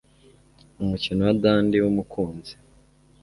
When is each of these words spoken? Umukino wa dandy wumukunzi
Umukino 0.81 1.21
wa 1.27 1.33
dandy 1.43 1.75
wumukunzi 1.83 2.53